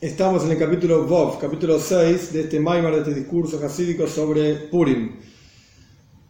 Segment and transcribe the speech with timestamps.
[0.00, 4.54] Estamos en el capítulo Vov, capítulo 6 de este Maimar, de este discurso hasídico sobre
[4.54, 5.16] Purim,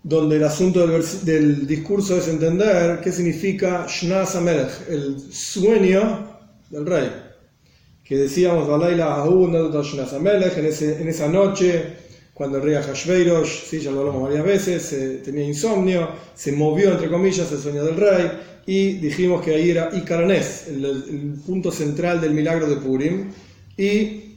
[0.02, 6.84] donde el asunto del, del discurso es entender qué significa Shnas Amelech, el sueño del
[6.84, 7.12] rey.
[8.02, 8.66] Que decíamos,
[10.58, 11.94] en, ese, en esa noche,
[12.34, 17.08] cuando el rey Ahashveirosh, sí, ya lo hablamos varias veces, tenía insomnio, se movió, entre
[17.08, 18.32] comillas, el sueño del rey,
[18.66, 23.30] y dijimos que ahí era Ikaranés, el, el punto central del milagro de Purim
[23.80, 24.36] y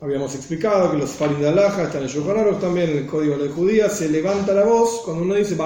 [0.00, 3.90] habíamos explicado que los farim de Alaja están en también en el código de judía,
[3.90, 5.56] se levanta la voz cuando uno dice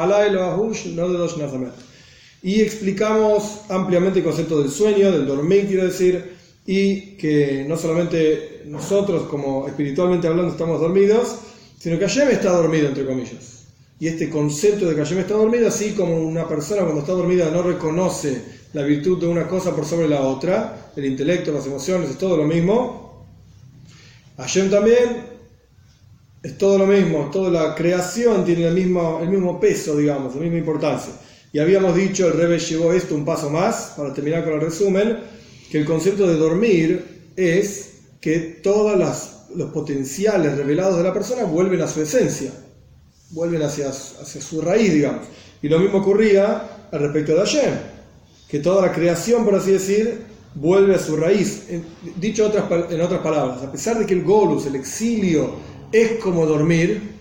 [2.43, 8.63] Y explicamos ampliamente el concepto del sueño, del dormir, quiero decir, y que no solamente
[8.67, 11.37] nosotros, como espiritualmente hablando, estamos dormidos,
[11.79, 13.56] sino que Hashem está dormido, entre comillas.
[13.99, 17.51] Y este concepto de que Hashem está dormido, así como una persona cuando está dormida
[17.51, 18.43] no reconoce
[18.75, 22.37] la virtud de una cosa por sobre la otra, el intelecto, las emociones, es todo
[22.37, 23.27] lo mismo.
[24.37, 25.25] Hashem también
[26.43, 31.15] es todo lo mismo, toda la creación tiene el mismo, peso, digamos, la misma importancia.
[31.55, 35.21] Y habíamos dicho, el Rebbe llevó esto un paso más, para terminar con el resumen,
[35.71, 38.99] que el concepto de dormir es que todos
[39.55, 42.53] los potenciales revelados de la persona vuelven a su esencia,
[43.31, 45.27] vuelven hacia, hacia su raíz, digamos.
[45.63, 47.75] Y lo mismo ocurría al respecto de Hashem,
[48.49, 50.23] que toda la creación, por así decir,
[50.55, 51.65] vuelve a su raíz.
[52.17, 55.55] Dicho en otras palabras, a pesar de que el golus, el exilio,
[55.93, 57.17] es como dormir,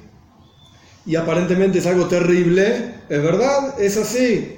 [1.06, 4.54] y aparentemente es algo terrible, es verdad, es así.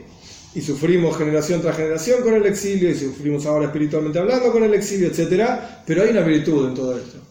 [0.55, 4.73] Y sufrimos generación tras generación con el exilio, y sufrimos ahora espiritualmente hablando con el
[4.73, 5.59] exilio, etc.
[5.85, 7.26] Pero hay una virtud en todo esto.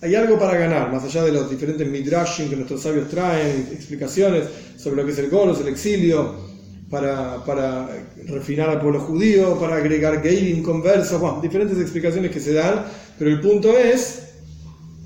[0.00, 4.44] Hay algo para ganar, más allá de los diferentes midrashim que nuestros sabios traen, explicaciones
[4.76, 6.36] sobre lo que es el golus, el exilio,
[6.88, 7.88] para, para,
[8.28, 12.84] refinar al pueblo judío, para agregar gailing conversos, bueno, diferentes explicaciones que se dan,
[13.18, 14.22] pero el punto es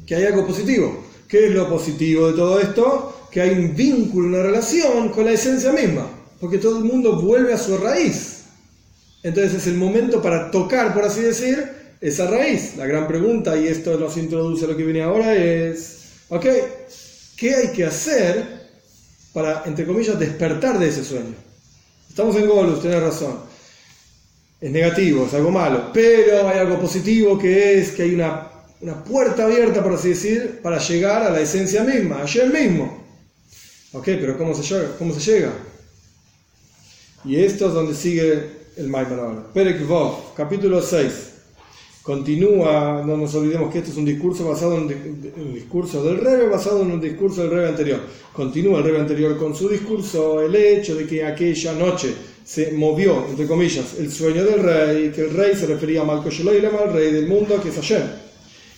[0.06, 1.02] que hay algo positivo.
[1.26, 3.28] ¿Qué es lo positivo de todo esto?
[3.30, 6.06] Que hay un vínculo, una relación con la esencia misma,
[6.38, 8.42] porque todo el mundo vuelve a su raíz.
[9.22, 12.76] Entonces es el momento para tocar, por así decir, esa raíz.
[12.76, 16.44] La gran pregunta, y esto nos introduce a lo que viene ahora, es, ok,
[17.36, 18.44] ¿qué hay que hacer
[19.32, 21.34] para, entre comillas, despertar de ese sueño?
[22.08, 23.38] Estamos en Golus, tenés razón.
[24.60, 25.90] Es negativo, es algo malo.
[25.94, 28.48] Pero hay algo positivo que es que hay una,
[28.80, 33.02] una puerta abierta, por así decir, para llegar a la esencia misma, ayer mismo.
[33.92, 34.96] Ok, pero ¿cómo se llega?
[34.98, 35.52] ¿Cómo se llega?
[37.24, 39.52] Y esto es donde sigue el Maimon ahora.
[39.52, 41.31] Perek Vov, capítulo 6.
[42.02, 44.82] Continúa, no nos olvidemos que este es un discurso basado en
[45.36, 48.00] un discurso del Rebe, basado en un discurso del Rebe anterior.
[48.32, 52.12] Continúa el Rebe anterior con su discurso, el hecho de que aquella noche
[52.44, 56.74] se movió, entre comillas, el sueño del rey, que el rey se refería a Sheloilem,
[56.74, 58.02] al rey del mundo, que es Hashem.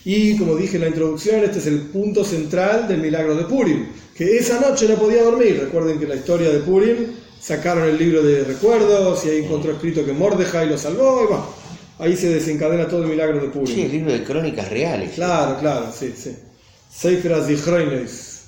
[0.05, 3.87] Y como dije en la introducción, este es el punto central del milagro de Purim,
[4.15, 5.61] que esa noche no podía dormir.
[5.61, 6.97] Recuerden que la historia de Purim
[7.41, 11.64] sacaron el libro de recuerdos y ahí encontró escrito que Mordejai lo salvó y bueno
[11.99, 13.73] ahí se desencadena todo el milagro de Purim.
[13.73, 15.11] Sí, el libro de crónicas reales.
[15.13, 16.35] Claro, claro, sí, sí.
[16.91, 18.45] Seifras Zichroines,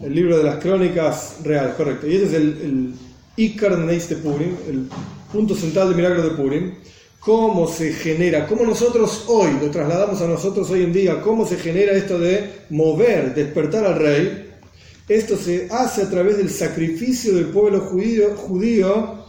[0.00, 2.06] el libro de las crónicas reales, correcto.
[2.06, 2.94] Y ese es el,
[3.34, 4.88] Icar de Purim, el
[5.32, 6.74] punto central del milagro de Purim.
[7.18, 11.56] Cómo se genera, cómo nosotros hoy, lo trasladamos a nosotros hoy en día, cómo se
[11.56, 14.50] genera esto de mover, despertar al rey.
[15.08, 19.24] Esto se hace a través del sacrificio del pueblo judío, judío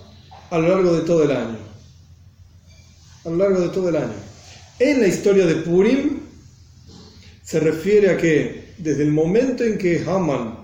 [0.50, 1.73] a lo largo de todo el año
[3.26, 4.14] a lo largo de todo el año.
[4.80, 6.20] En la historia de Purim
[7.44, 10.58] se refiere a que desde el momento en que Haman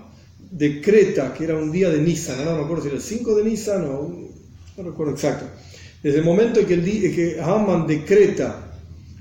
[0.50, 3.44] decreta que era un día de Nisan, no me acuerdo si era el 5 de
[3.44, 4.30] Nisan o
[4.76, 5.46] no recuerdo exacto,
[6.02, 6.80] desde el momento en que,
[7.12, 8.70] que Haman decreta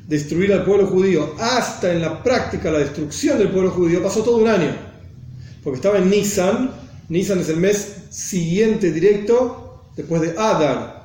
[0.08, 4.38] destruir al pueblo judío hasta en la práctica la destrucción del pueblo judío, pasó todo
[4.38, 4.76] un año.
[5.64, 6.72] Porque estaba en Nisan,
[7.10, 10.99] Nisan es el mes siguiente directo después de Adar,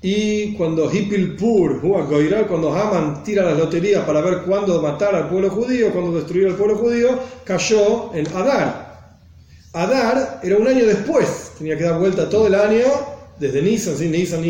[0.00, 5.92] y cuando Hippilpur, cuando Haman tira las loterías para ver cuándo matar al pueblo judío,
[5.92, 9.18] cuándo destruir al pueblo judío, cayó en Adar.
[9.72, 12.84] Adar era un año después, tenía que dar vuelta todo el año,
[13.40, 14.08] desde Nisan, ¿sí?
[14.08, 14.44] Nisan,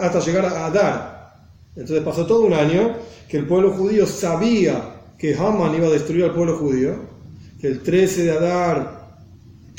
[0.00, 1.34] hasta llegar a Adar.
[1.74, 2.94] Entonces pasó todo un año
[3.26, 6.94] que el pueblo judío sabía que Haman iba a destruir al pueblo judío,
[7.58, 8.98] que el 13 de Adar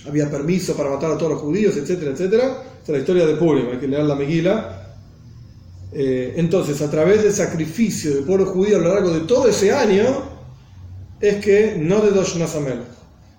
[0.07, 2.63] había permiso para matar a todos los judíos, etcétera, etcétera.
[2.81, 4.78] Es la historia de Purim, hay que leer la Megila
[5.91, 9.71] eh, entonces, a través del sacrificio del pueblo judío a lo largo de todo ese
[9.71, 10.23] año,
[11.19, 12.37] es que no de Dosh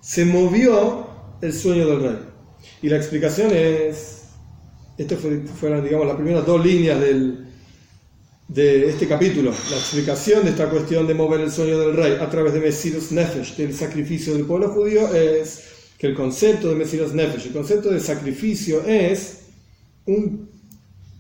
[0.01, 1.07] se movió
[1.41, 2.19] el sueño del rey.
[2.83, 4.23] Y la explicación es,
[4.99, 5.19] estas
[5.59, 7.01] fueron, digamos, las primeras dos líneas
[8.49, 12.29] de este capítulo, la explicación de esta cuestión de mover el sueño del rey a
[12.29, 15.63] través de Mesirus Nefesh, del sacrificio del pueblo judío, es
[15.97, 19.43] que el concepto de Mesirus Nefesh, el concepto de sacrificio es
[20.07, 20.50] un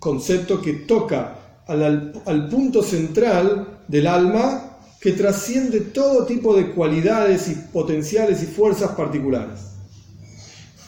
[0.00, 1.36] concepto que toca
[1.66, 8.90] al, punto central del alma que trasciende todo tipo de cualidades y potenciales y fuerzas
[8.92, 9.60] particulares.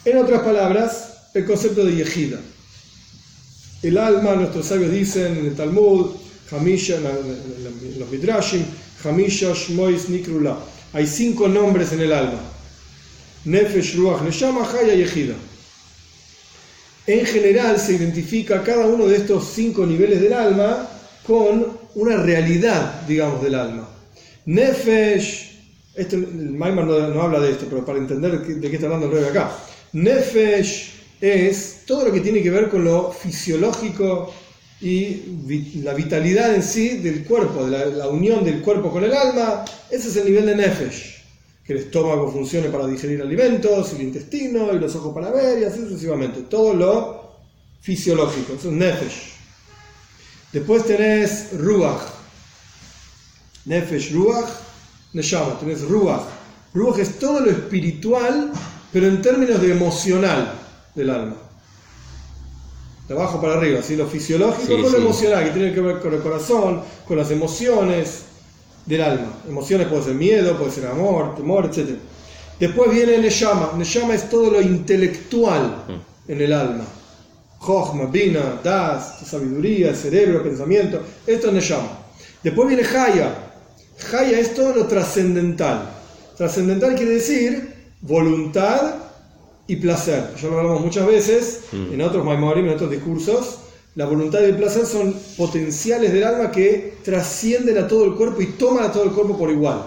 [0.03, 2.39] En otras palabras, el concepto de Yehida.
[3.81, 6.11] El alma, nuestros sabios dicen en el Talmud,
[6.51, 8.63] Hamisha, en los Midrashim,
[9.03, 10.57] Hamisha Shmois Nikrula.
[10.91, 12.39] Hay cinco nombres en el alma.
[13.45, 15.35] Nefesh, Ruach, Neshama, Haya Yehida.
[17.05, 20.87] En general se identifica cada uno de estos cinco niveles del alma
[21.27, 23.89] con una realidad, digamos, del alma.
[24.45, 25.59] Nefesh,
[25.95, 29.13] este, el Maimar no, habla de esto, pero para entender de qué está hablando el
[29.13, 29.51] rey acá.
[29.91, 34.33] Nefesh es todo lo que tiene que ver con lo fisiológico
[34.81, 39.63] y la vitalidad en sí del cuerpo, de la, unión del cuerpo con el alma.
[39.89, 41.22] Ese es el nivel de Nefesh.
[41.65, 45.63] Que el estómago funcione para digerir alimentos, el intestino y los ojos para ver y
[45.63, 46.41] así sucesivamente.
[46.41, 47.23] Todo lo
[47.81, 48.53] fisiológico.
[48.53, 49.33] Eso es Nefesh.
[50.51, 52.23] Después tenés Ruach
[53.65, 54.49] Nefesh, Ruach,
[55.13, 56.23] Neshama, tenés Ruach.
[56.73, 58.51] Ruach es todo lo espiritual,
[58.91, 60.53] pero en términos de emocional
[60.95, 61.35] del alma.
[63.07, 63.95] De abajo para arriba, ¿sí?
[63.95, 68.23] lo fisiológico con lo emocional, que tiene que ver con el corazón, con las emociones
[68.85, 69.33] del alma.
[69.47, 71.97] Emociones puede ser miedo, puede ser amor, temor, etc.
[72.59, 73.73] Después viene Neshama.
[73.77, 76.31] Neshama es todo lo intelectual mm.
[76.31, 76.85] en el alma.
[77.59, 81.01] Jochma, Bina, Das, sabiduría, cerebro, pensamiento.
[81.25, 81.99] Esto es Neshama.
[82.43, 83.33] Después viene Haya.
[84.11, 85.89] Haya es todo lo trascendental.
[86.37, 88.95] Trascendental quiere decir voluntad
[89.67, 90.33] y placer.
[90.41, 91.93] Ya lo hablamos muchas veces mm.
[91.93, 93.59] en otros Maimorim, en otros discursos.
[93.95, 98.41] La voluntad y el placer son potenciales del alma que trascienden a todo el cuerpo
[98.41, 99.83] y toman a todo el cuerpo por igual.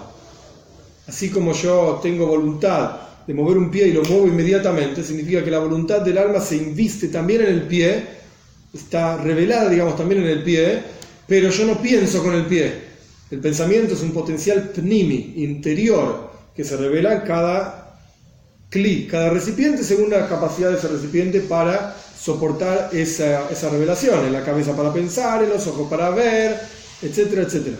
[1.09, 5.51] Así como yo tengo voluntad de mover un pie y lo muevo inmediatamente, significa que
[5.51, 8.05] la voluntad del alma se inviste también en el pie,
[8.73, 10.83] está revelada, digamos, también en el pie,
[11.27, 12.73] pero yo no pienso con el pie.
[13.29, 17.86] El pensamiento es un potencial pnimi, interior, que se revela en cada
[18.71, 24.33] cli, cada recipiente según la capacidad de ese recipiente para soportar esa, esa revelación, en
[24.33, 26.61] la cabeza para pensar, en los ojos para ver,
[27.03, 27.77] etcétera, etcétera.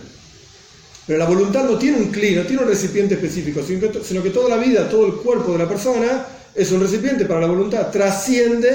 [1.07, 4.49] Pero la voluntad no tiene un cli, no tiene un recipiente específico, sino que, toda
[4.49, 8.69] la vida, todo el cuerpo de la persona es un recipiente para la voluntad, trasciende,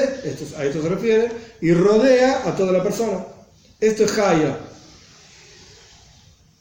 [0.56, 1.30] a esto se refiere,
[1.60, 3.26] y rodea a toda la persona.
[3.78, 4.58] Esto es Haya.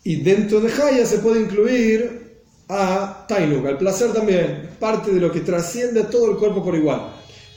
[0.04, 2.31] Y dentro de Haya se puede incluir
[2.74, 7.12] a Tainuk, al placer también, parte de lo que trasciende todo el cuerpo por igual.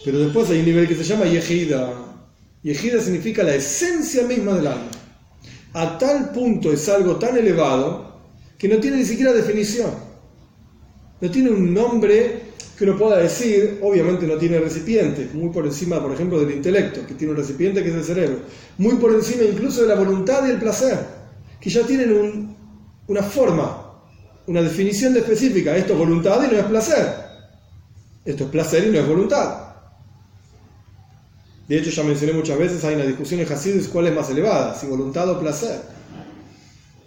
[0.04, 1.92] Pero después hay un nivel que se llama Yehida.
[2.64, 4.90] Yehida significa la esencia misma del alma.
[5.72, 8.22] A tal punto es algo tan elevado
[8.58, 9.90] que no tiene ni siquiera definición.
[11.20, 12.40] No tiene un nombre
[12.76, 17.06] que uno pueda decir, obviamente no tiene recipiente, muy por encima, por ejemplo, del intelecto,
[17.06, 18.38] que tiene un recipiente que es el cerebro,
[18.78, 20.98] muy por encima incluso de la voluntad y el placer,
[21.60, 22.56] que ya tienen
[23.06, 23.83] una forma,
[24.46, 25.76] una definición de específica.
[25.76, 27.14] Esto es voluntad y no es placer.
[28.24, 29.64] Esto es placer y no es voluntad.
[31.68, 34.74] De hecho, ya mencioné muchas veces, hay una discusión en Hasidus cuál es más elevada,
[34.74, 35.80] si voluntad o placer.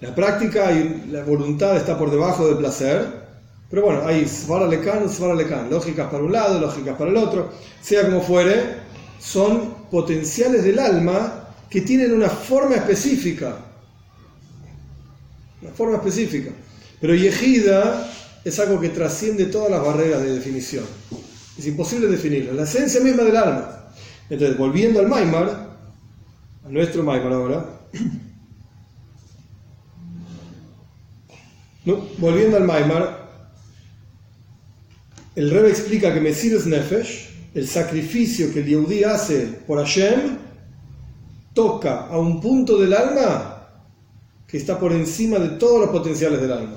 [0.01, 3.27] La práctica y la voluntad está por debajo del placer,
[3.69, 7.51] pero bueno, hay Svara Lekan, lógicas para un lado, lógicas para el otro,
[7.81, 8.77] sea como fuere,
[9.19, 13.57] son potenciales del alma que tienen una forma específica.
[15.61, 16.51] Una forma específica.
[16.99, 18.11] Pero Yehida
[18.43, 20.85] es algo que trasciende todas las barreras de definición.
[21.57, 22.53] Es imposible definirlo.
[22.53, 23.91] La esencia misma del alma.
[24.29, 25.77] Entonces, volviendo al Maimar,
[26.65, 27.65] a nuestro Maimar ahora.
[32.17, 33.27] Volviendo al Maimar,
[35.35, 40.37] el Rebbe explica que Mesirus Nefesh, el sacrificio que el Yehudi hace por Hashem,
[41.53, 43.69] toca a un punto del alma
[44.47, 46.75] que está por encima de todos los potenciales del alma.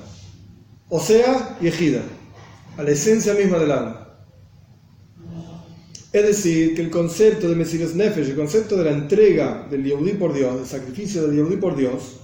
[0.93, 2.03] O sea, Yehida,
[2.77, 4.09] a la esencia misma del alma.
[6.13, 10.15] Es decir, que el concepto de Mesirus Nefesh, el concepto de la entrega del Yehudi
[10.15, 12.19] por Dios, del sacrificio del Yehudi por Dios,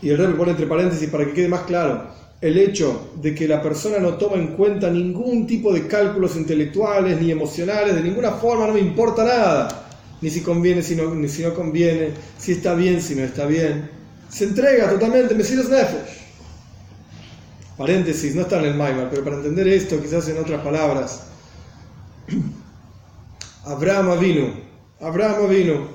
[0.00, 2.08] y el Rebbe pone entre paréntesis para que quede más claro,
[2.40, 7.20] el hecho de que la persona no toma en cuenta ningún tipo de cálculos intelectuales
[7.20, 9.90] ni emocionales, de ninguna forma, no me importa nada,
[10.22, 13.44] ni si conviene, si no, ni si no conviene, si está bien, si no está
[13.44, 13.90] bien.
[14.30, 16.17] Se entrega totalmente, Mesías Nefesh.
[17.78, 21.20] Paréntesis, no está en el Maimar, pero para entender esto, quizás en otras palabras.
[23.64, 24.52] Abraham vino,
[25.00, 25.88] Abraham vino.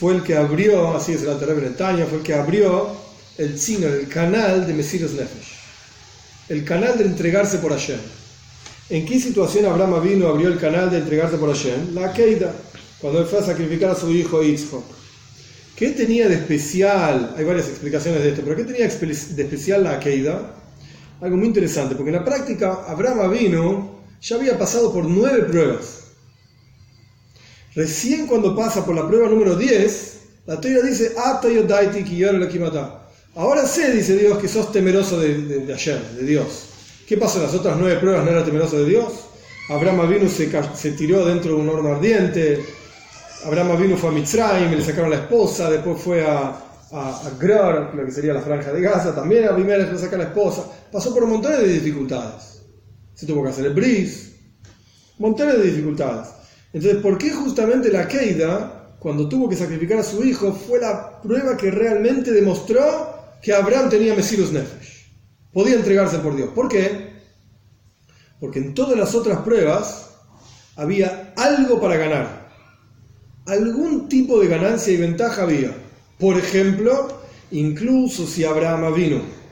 [0.00, 2.88] fue el que abrió, así es el Alter Bretaña, fue el que abrió
[3.38, 5.58] el chino, el canal de Mesiros Nefesh.
[6.48, 8.00] El canal de entregarse por Hashem.
[8.90, 11.94] ¿En qué situación Abraham vino abrió el canal de entregarse por Hashem?
[11.94, 12.52] La Keida,
[13.00, 15.01] cuando él fue a sacrificar a su hijo Yitzhak.
[15.82, 17.34] ¿Qué tenía de especial?
[17.36, 20.54] Hay varias explicaciones de esto, pero ¿qué tenía de especial la Keida?
[21.20, 26.04] Algo muy interesante, porque en la práctica Abraham vino ya había pasado por nueve pruebas.
[27.74, 31.16] Recién cuando pasa por la prueba número 10, la teoría dice,
[33.34, 36.66] ahora sé, dice Dios, que sos temeroso de, ayer, de Dios.
[37.08, 38.24] ¿Qué pasó en las otras nueve pruebas?
[38.24, 39.12] ¿No era temeroso de Dios?
[39.68, 42.64] Abraham vino se, se tiró dentro de un horno ardiente,
[43.44, 46.56] Abraham vino fue a Mitzrayim, le sacaron la esposa, después fue a,
[46.92, 50.24] a, Grar, lo que sería la franja de Gaza, también a primera le saca la
[50.24, 52.62] esposa, pasó por montones de dificultades.
[53.14, 54.36] Se tuvo que hacer el bris,
[55.18, 56.28] montones de dificultades.
[56.72, 61.20] Entonces, ¿por qué justamente la Keida, cuando tuvo que sacrificar a su hijo, fue la
[61.20, 65.10] prueba que realmente demostró que Abraham tenía Mesirus Nefesh?
[65.52, 66.50] Podía entregarse por Dios.
[66.54, 67.12] ¿Por qué?
[68.40, 70.10] Porque en todas las otras pruebas
[70.76, 72.41] había algo para ganar.
[73.46, 75.72] Algún tipo de ganancia y ventaja había.
[76.18, 77.08] Por ejemplo,
[77.50, 79.42] incluso si Abraham vino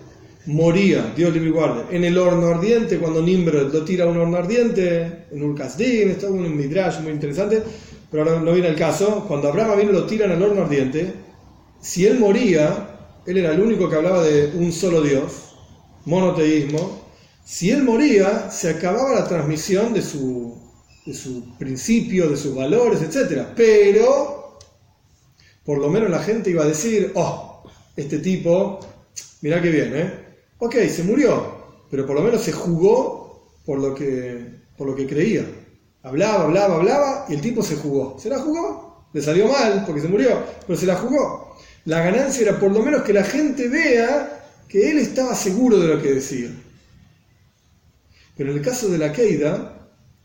[0.47, 4.37] moría, Dios le guarde, en el horno ardiente, cuando Nimrod lo tira a un horno
[4.37, 7.63] ardiente, en Urkasdim, está un midrash muy interesante,
[8.11, 11.13] pero ahora no viene el caso, cuando Abraham vino lo tiran al horno ardiente,
[11.81, 12.89] si él moría,
[13.27, 15.57] él era el único que hablaba de un solo Dios,
[16.05, 17.05] monoteísmo,
[17.45, 20.57] si él moría, se acababa la transmisión de su,
[21.11, 23.49] de su principio, de sus valores, etc.
[23.57, 24.59] Pero,
[25.65, 27.65] por lo menos la gente iba a decir, oh,
[27.97, 28.79] este tipo,
[29.41, 30.15] mirá qué bien, ¿eh?
[30.59, 35.09] Ok, se murió, pero por lo menos se jugó por lo que, por lo que
[35.09, 35.45] creía.
[36.05, 38.17] Hablaba, hablaba, hablaba y el tipo se jugó.
[38.21, 39.09] ¿Se la jugó?
[39.13, 41.57] Le salió mal porque se murió, pero se la jugó.
[41.87, 45.89] La ganancia era por lo menos que la gente vea que él estaba seguro de
[45.89, 46.51] lo que decía.
[48.37, 49.80] Pero en el caso de la Keida,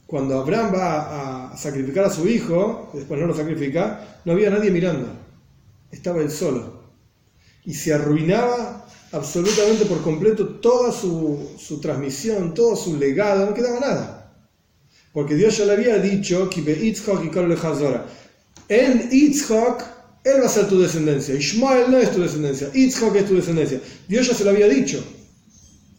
[0.06, 4.72] cuando Abraham va a sacrificar a su hijo, después no lo sacrifica, no había nadie
[4.72, 5.08] mirando.
[5.92, 6.84] Estaba él solo.
[7.64, 13.80] Y se arruinaba absolutamente por completo toda su, su, transmisión, todo su legado, no quedaba
[13.80, 14.46] nada.
[15.12, 16.50] Porque Dios ya le había dicho
[18.68, 19.86] en Yitzhak,
[20.24, 21.36] él va a ser tu descendencia.
[21.36, 22.72] Ishmael no es tu descendencia.
[22.74, 23.80] Yitzhak es tu descendencia.
[24.08, 25.04] Dios ya se lo había dicho.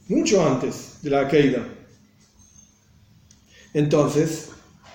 [0.08, 1.75] Mucho antes de la caída.
[3.76, 4.48] Entonces,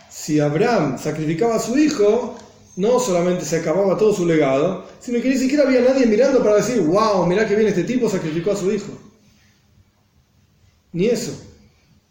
[0.10, 2.36] si Abraham sacrificaba a su hijo,
[2.78, 6.56] no solamente se acababa todo su legado, sino que ni siquiera había nadie mirando para
[6.56, 8.92] decir, wow, mirá que bien este tipo sacrificó a su hijo.
[10.94, 11.32] Ni eso.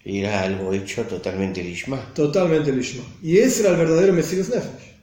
[0.04, 2.14] Era algo hecho totalmente lishma.
[2.14, 3.02] Totalmente lishma.
[3.20, 4.94] Y ese era el verdadero Mesías Nefesh.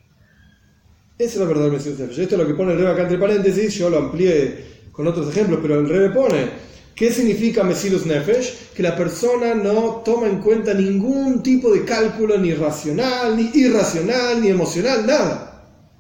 [1.20, 2.20] Ese era el verdadero Mesías Nefesh.
[2.20, 5.30] Esto es lo que pone el Rebe acá entre paréntesis, yo lo amplié con otros
[5.32, 6.50] ejemplos, pero el Rebe pone,
[6.98, 8.74] ¿qué significa Mesías Nefesh?
[8.75, 14.42] Que la persona no toma en cuenta ningún tipo de cálculo, ni racional, ni irracional,
[14.42, 15.48] ni emocional, nada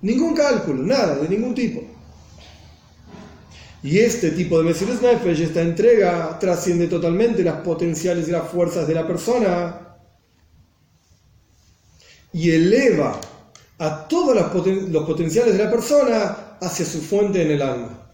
[0.01, 1.81] Ningún cálculo, nada, de ningún tipo.
[3.81, 8.87] Y este tipo de Mesías Nefesh, esta entrega, trasciende totalmente las potenciales y las fuerzas
[8.87, 9.97] de la persona
[12.33, 13.19] y eleva
[13.79, 18.11] a todos los potenciales de la persona hacia su fuente en el alma.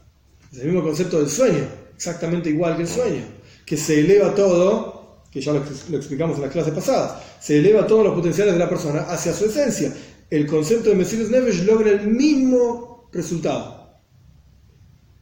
[0.52, 3.24] Es el mismo concepto del sueño, exactamente igual que el sueño,
[3.66, 8.04] que se eleva todo, que ya lo, explicamos en las clases pasadas, se eleva todos
[8.06, 9.94] los potenciales de la persona hacia su esencia
[10.34, 14.00] el concepto de Mesías Neves logra el mismo resultado.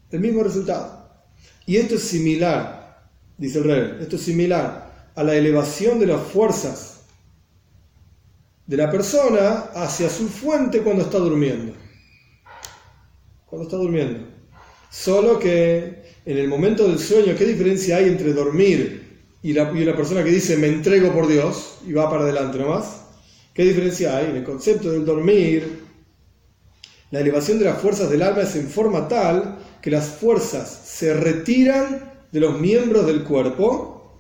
[0.09, 1.25] El mismo resultado.
[1.65, 6.21] Y esto es similar, dice el rey, esto es similar a la elevación de las
[6.21, 7.01] fuerzas
[8.65, 11.73] de la persona hacia su fuente cuando está durmiendo.
[13.47, 14.29] Cuando está durmiendo.
[14.89, 20.23] Solo que en el momento del sueño, ¿qué diferencia hay entre dormir y la, persona
[20.23, 23.01] que dice me entrego por Dios y va para adelante nomás?
[23.53, 24.27] ¿Qué diferencia hay?
[24.27, 25.81] En el concepto del dormir,
[27.09, 31.13] la elevación de las fuerzas del alma es en forma tal que las fuerzas se
[31.13, 34.19] retiran de los miembros del cuerpo,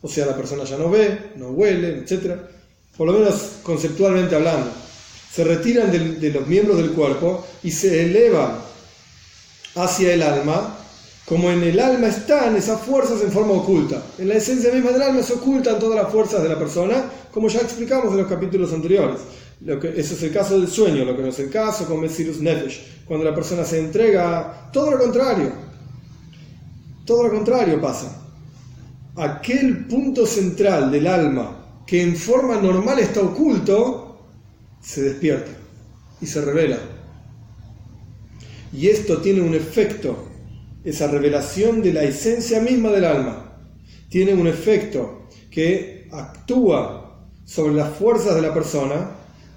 [0.00, 2.36] o sea, la persona ya no ve, no huele, etc.
[2.96, 4.70] Por lo menos conceptualmente hablando,
[5.32, 8.58] se retiran de, de los miembros del cuerpo y se elevan
[9.74, 10.78] hacia el alma
[11.28, 14.02] como en el alma están esas fuerzas en forma oculta.
[14.18, 17.48] En la esencia misma del alma se ocultan todas las fuerzas de la persona, como
[17.48, 19.20] ya explicamos en los capítulos anteriores.
[19.66, 23.04] Ese es el caso del sueño, lo que no es el caso con Mesirus Nefesh,
[23.04, 25.52] cuando la persona se entrega, todo lo contrario.
[27.04, 28.22] Todo lo contrario pasa.
[29.16, 34.20] Aquel punto central del alma que en forma normal está oculto,
[34.80, 35.50] se despierta
[36.20, 36.78] y se revela
[38.72, 40.27] Y esto tiene un efecto,
[40.88, 43.60] esa revelación de la esencia misma del alma,
[44.08, 49.10] tiene un efecto que actúa sobre las fuerzas de la persona,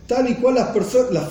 [0.07, 0.71] tal y cual las,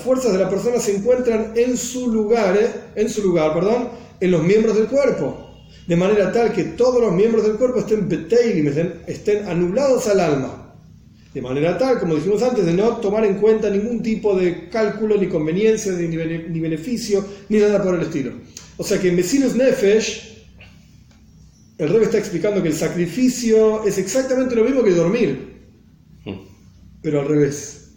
[0.01, 2.69] fuerzas de la persona se encuentran en su lugar, ¿eh?
[2.95, 3.89] en su lugar, perdón,
[4.19, 5.51] en los miembros del cuerpo
[5.87, 8.07] de manera tal que todos los miembros del cuerpo estén
[9.07, 10.73] estén, anulados al alma.
[11.33, 15.17] De manera tal, como dijimos antes, de no tomar en cuenta ningún tipo de cálculo,
[15.17, 18.31] ni conveniencia, ni, ni beneficio, ni nada por el estilo.
[18.81, 20.43] O sea que en Vecinos Nefesh,
[21.77, 25.69] el rey está explicando que el sacrificio es exactamente lo mismo que dormir,
[27.03, 27.91] pero al revés.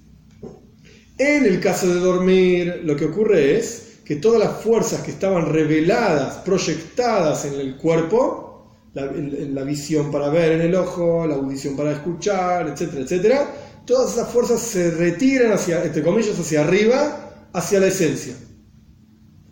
[1.17, 5.50] En el caso de dormir, lo que ocurre es que todas las fuerzas que estaban
[5.50, 11.79] reveladas, proyectadas en el cuerpo, la, la, visión para ver en el ojo, la audición
[11.79, 13.55] para escuchar, etcétera, etcétera,
[13.87, 18.35] todas esas fuerzas se retiran hacia, entre comillas, hacia arriba, hacia la esencia.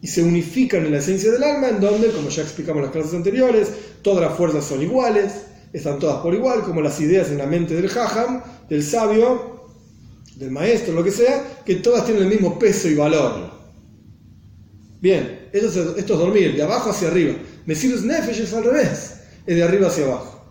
[0.02, 2.92] Y se unifican en la esencia del alma, en donde, como ya explicamos en las
[2.92, 3.68] clases anteriores,
[4.02, 5.32] todas las fuerzas son iguales,
[5.72, 9.70] están todas por igual, como las ideas en la mente del jajam, del sabio,
[10.36, 13.52] del maestro, lo que sea, que todas tienen el mismo peso y valor.
[15.00, 17.34] Bien, esto es, esto es dormir, de abajo hacia arriba.
[17.66, 19.14] Mesirus Nefesh es al revés,
[19.46, 20.44] es de arriba hacia abajo.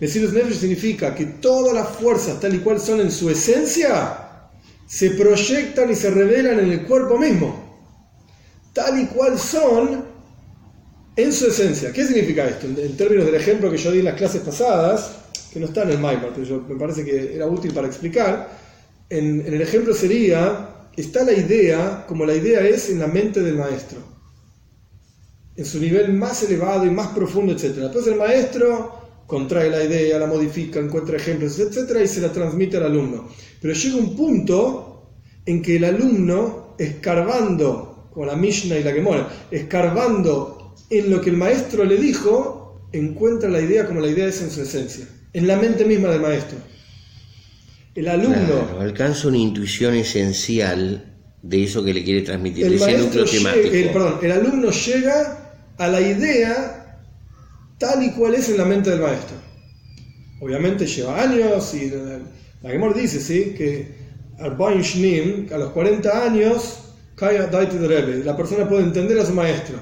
[0.00, 4.50] Mesirus Nefesh significa que todas las fuerzas, tal y cual son en su esencia,
[4.86, 7.63] se proyectan y se revelan en el cuerpo mismo.
[8.74, 10.04] Tal y cual son
[11.16, 11.92] en su esencia.
[11.92, 12.66] ¿Qué significa esto?
[12.66, 15.12] En, términos del ejemplo que yo di en las clases pasadas,
[15.52, 18.50] que no está en el Maimar, pero me parece que era útil para explicar,
[19.08, 23.56] en el ejemplo sería está la idea como la idea es en la mente del
[23.56, 23.98] maestro,
[25.56, 27.76] en su nivel más elevado y más profundo, etc.
[27.76, 31.96] Después el maestro contrae la idea, la modifica, encuentra ejemplos, etc.
[32.02, 33.28] y se la transmite al alumno.
[33.60, 35.12] Pero llega un punto
[35.46, 41.30] en que el alumno, escarbando, como la Mishnah y la Gemora, escarbando en lo que
[41.30, 45.46] el maestro le dijo, encuentra la idea como la idea es en su esencia, en
[45.46, 46.58] la mente misma del maestro.
[47.94, 48.80] El alumno.
[48.80, 51.12] alcanza una intuición esencial
[51.42, 53.68] de eso que le quiere transmitir, el ese núcleo temático.
[53.68, 57.00] el, perdón, el alumno llega a la idea
[57.78, 59.36] tal y cual es en la mente del maestro.
[60.40, 61.90] Obviamente lleva años y
[62.62, 63.54] la Gemor dice ¿sí?
[63.56, 64.04] que
[64.38, 66.78] a los 40 años,
[67.32, 69.76] la persona puede entender a su maestro.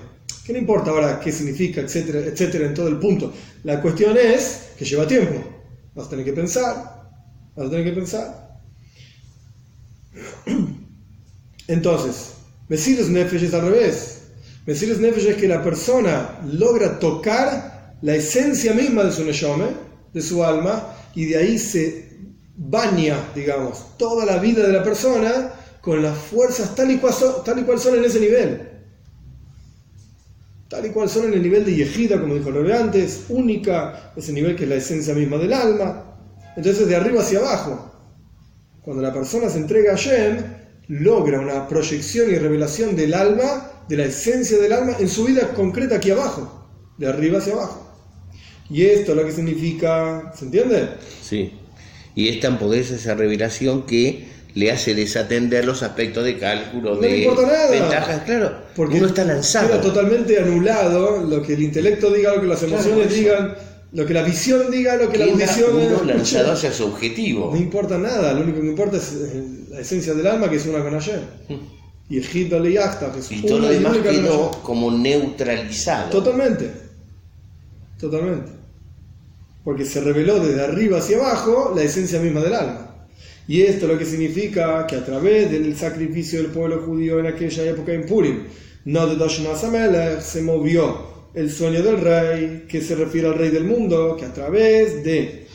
[0.44, 3.32] Que no importa ahora qué significa, etcétera, etcétera, en todo el punto.
[3.64, 5.34] La cuestión es que lleva tiempo.
[5.94, 7.02] Vas a tener que pensar,
[7.54, 8.60] Vas a tener que pensar.
[11.68, 12.32] Entonces,
[12.68, 14.22] Mesirus Nefesh es al revés.
[14.66, 19.66] Mesirus Nefesh es que la persona logra tocar la esencia misma de su Neshome,
[20.12, 22.10] de su alma, y de ahí se
[22.56, 25.52] baña, digamos, toda la vida de la persona
[25.82, 28.68] con las fuerzas tal y cual son, en ese nivel.
[30.68, 34.32] Tal y cual son en el nivel de Yejida, como dijo Lore antes, única, ese
[34.32, 36.16] nivel que es la esencia misma del alma.
[36.56, 37.92] Entonces, de arriba hacia abajo,
[38.80, 40.38] cuando la persona se entrega a Shem,
[40.88, 45.52] logra una proyección y revelación del alma, de la esencia del alma, en su vida
[45.52, 47.88] concreta aquí abajo, de arriba hacia abajo.
[48.70, 50.90] Y esto lo que significa, ¿se entiende?
[51.22, 51.52] Sí.
[52.14, 57.28] Y es tan poderosa esa revelación que le hace desatender los aspectos de cálculo, de
[57.70, 59.68] ventajas, claro, porque uno está lanzado.
[59.68, 63.54] Queda totalmente anulado lo que el intelecto diga, lo que las emociones digan
[63.92, 67.50] lo que la visión diga, lo que la audición uno lanzado hacia su objetivo.
[67.52, 69.12] No importa nada, lo único que importa es
[69.68, 71.20] la esencia del alma que es una con ayer.
[71.48, 71.56] Hmm.
[72.08, 76.10] Y el hit le que es y todo lo demás quedó como neutralizado.
[76.10, 76.70] Totalmente.
[77.98, 78.50] Totalmente.
[79.62, 82.91] Porque se reveló desde arriba hacia abajo la esencia misma del alma.
[83.48, 87.64] Y esto lo que significa que a través del sacrificio del pueblo judío en aquella
[87.64, 88.44] época en Purim,
[88.84, 94.16] no de se movió el sueño del rey, que se refiere al rey del mundo,
[94.18, 95.46] que a través de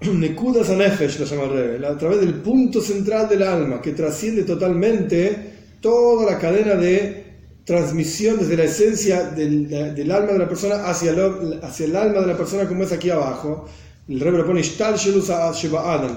[0.12, 4.42] Nekudas Anefesh, lo llama el rey, a través del punto central del alma, que trasciende
[4.44, 7.28] totalmente toda la cadena de
[7.64, 12.66] transmisión desde la esencia del, alma de la persona hacia el alma de la persona
[12.66, 13.66] como es aquí abajo.
[14.08, 14.62] El rey propone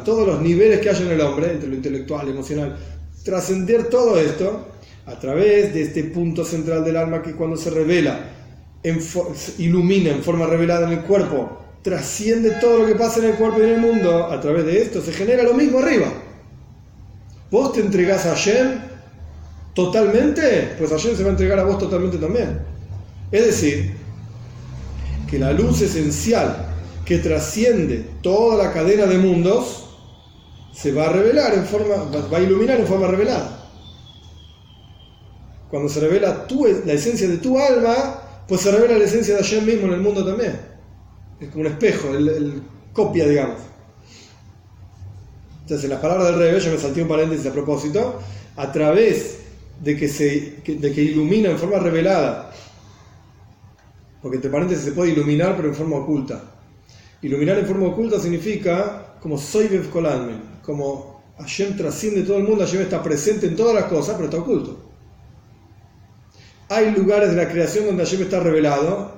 [0.06, 2.78] todos los niveles que hay en el hombre, entre lo intelectual, emocional,
[3.26, 4.68] trascender todo esto
[5.06, 8.30] a través de este punto central del alma que cuando se revela,
[9.58, 13.60] ilumina en forma revelada en el cuerpo, trasciende todo lo que pasa en el cuerpo
[13.60, 16.08] y en el mundo, a través de esto se genera lo mismo arriba.
[17.50, 18.80] Vos te entregás a Hashem
[19.74, 22.58] totalmente, pues Hashem se va a entregar a vos totalmente también.
[23.34, 23.92] Es decir,
[25.30, 26.71] que la luz esencial
[27.06, 29.90] que trasciende toda la cadena de mundos
[30.74, 31.96] se va a revelar en forma,
[32.32, 33.58] va a iluminar en forma revelada.
[35.70, 39.42] cuando se revela tu, la esencia de tu alma, pues se revela la esencia de
[39.42, 40.60] Hashem mismo en el mundo también.
[41.40, 42.62] Es como un espejo, el,
[42.92, 43.62] copia, digamos.
[45.62, 48.20] Entonces, en las palabras del rey, yo me salté un paréntesis a propósito,
[48.58, 49.40] a través
[49.82, 52.52] de que, se, de que ilumina en forma revelada,
[54.22, 56.51] porque entre paréntesis se puede iluminar, pero en forma oculta.
[57.22, 62.82] Iluminar en forma oculta significa como soy Kolanmen, como Hashem trasciende todo el mundo, Hashem
[62.82, 64.78] está presente en todas las cosas, pero está oculto.
[66.70, 69.12] Hay lugares de la creación donde Hashem está revelado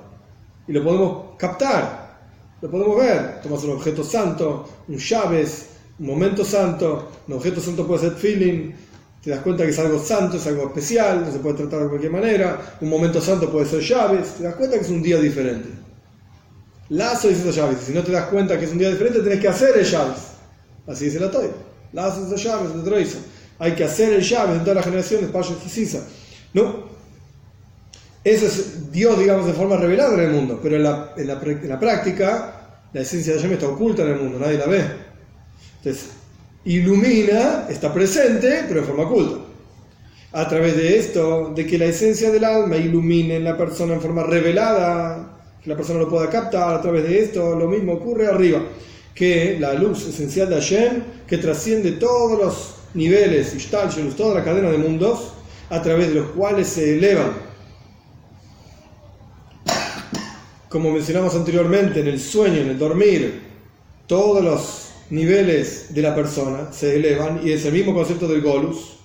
[0.66, 2.18] y lo podemos captar,
[2.60, 3.40] lo podemos ver.
[3.42, 8.72] Tomas un objeto santo, un llaves, un momento santo, un objeto santo puede ser feeling,
[9.22, 11.88] te das cuenta que es algo santo, es algo especial, no se puede tratar de
[11.88, 15.18] cualquier manera, un momento santo puede ser llaves, te das cuenta que es un día
[15.18, 15.83] diferente.
[16.90, 19.48] Lazo esas llaves, si no te das cuenta que es un día diferente, tenés que
[19.48, 20.18] hacer el llaves.
[20.86, 21.48] Así dice la Toy.
[21.92, 23.16] Lazo esas llaves,
[23.58, 25.46] Hay que hacer el llaves en todas las generaciones, para
[26.52, 26.94] No,
[28.24, 31.78] eso es Dios, digamos, de forma revelada en el mundo, pero en la, en la,
[31.78, 34.82] práctica la esencia de Hashem está oculta en el mundo, nadie la ve.
[35.78, 36.08] Entonces,
[36.64, 39.44] ilumina, está presente, pero de forma oculta.
[40.32, 44.00] A través de esto, de que la esencia del alma ilumine en la persona en
[44.00, 48.62] forma revelada, la persona lo pueda captar, a través de esto, lo mismo ocurre arriba,
[49.14, 53.56] que la luz esencial de Hashem, que trasciende todos los niveles,
[54.16, 55.32] toda la cadena de mundos,
[55.70, 57.44] a través de los cuales se elevan
[60.74, 63.40] como mencionamos anteriormente, en el sueño, en el dormir,
[64.08, 68.98] todos los niveles de la persona se elevan y es el mismo concepto del golus.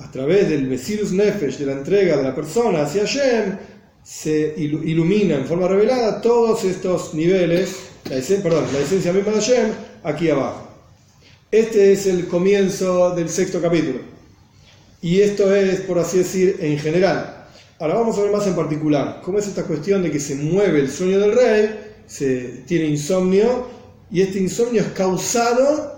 [0.00, 3.56] A través del Mesirus Nefesh, de la entrega de la persona hacia Hashem,
[4.04, 9.72] se ilumina en forma revelada todos estos niveles, la perdón, la esencia misma de Hashem,
[10.02, 10.68] aquí abajo.
[11.50, 14.00] Este es el comienzo del sexto capítulo.
[15.00, 17.46] Y esto es, por así decir, en general.
[17.78, 20.80] Ahora vamos a ver más en particular cómo es esta cuestión de que se mueve
[20.80, 23.68] el sueño del rey, se tiene insomnio
[24.10, 25.94] y este insomnio es causado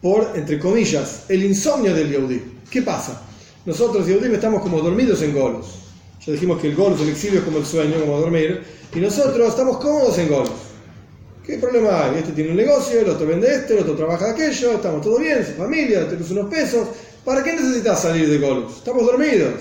[0.00, 2.42] por, entre comillas, el insomnio del Yehudi.
[2.70, 3.20] ¿Qué pasa?
[3.66, 5.89] Nosotros, Yehudim, estamos como dormidos en Golos.
[6.24, 8.62] Ya dijimos que el Golos, el exilio, es como el sueño, como dormir.
[8.94, 10.50] Y nosotros estamos cómodos en Golos.
[11.44, 12.18] ¿Qué problema hay?
[12.18, 15.44] Este tiene un negocio, el otro vende este, el otro trabaja aquello, estamos todo bien,
[15.44, 16.88] su familia, tenemos unos pesos.
[17.24, 18.76] ¿Para qué necesitas salir de Golos?
[18.76, 19.54] Estamos dormidos.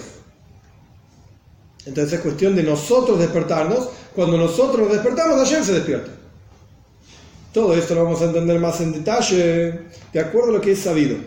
[1.86, 3.90] Entonces es cuestión de nosotros despertarnos.
[4.14, 6.12] Cuando nosotros nos despertamos, ayer se despierta.
[7.54, 9.80] Todo esto lo vamos a entender más en detalle
[10.14, 11.18] de acuerdo a lo que es sabido.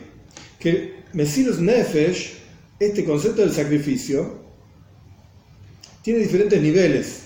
[0.59, 2.35] Que Mesirus Nefesh,
[2.79, 4.42] este concepto del sacrificio,
[6.03, 7.23] tiene diferentes niveles.